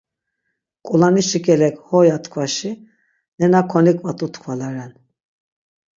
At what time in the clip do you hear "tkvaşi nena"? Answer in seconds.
2.23-3.61